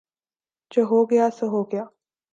جو 0.71 0.81
ہو 0.89 0.99
گیا 1.11 1.25
سو 1.37 1.45
ہو 1.53 1.61
گیا 1.71 1.83